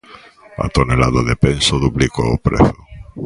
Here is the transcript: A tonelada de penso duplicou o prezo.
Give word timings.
A 0.63 0.67
tonelada 0.75 1.21
de 1.29 1.35
penso 1.43 1.73
duplicou 1.85 2.27
o 2.35 2.41
prezo. 2.45 2.79